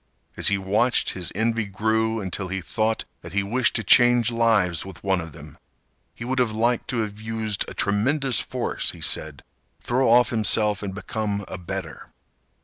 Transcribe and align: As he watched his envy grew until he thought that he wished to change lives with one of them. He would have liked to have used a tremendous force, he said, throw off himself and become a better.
As 0.35 0.47
he 0.47 0.57
watched 0.57 1.11
his 1.11 1.31
envy 1.35 1.65
grew 1.65 2.21
until 2.21 2.47
he 2.47 2.59
thought 2.59 3.05
that 3.21 3.33
he 3.33 3.43
wished 3.43 3.75
to 3.75 3.83
change 3.83 4.31
lives 4.31 4.83
with 4.83 5.03
one 5.03 5.21
of 5.21 5.31
them. 5.31 5.59
He 6.15 6.25
would 6.25 6.39
have 6.39 6.53
liked 6.53 6.87
to 6.87 7.01
have 7.01 7.21
used 7.21 7.63
a 7.67 7.75
tremendous 7.75 8.39
force, 8.39 8.89
he 8.93 9.01
said, 9.01 9.43
throw 9.79 10.09
off 10.11 10.31
himself 10.31 10.81
and 10.81 10.95
become 10.95 11.45
a 11.47 11.59
better. 11.59 12.09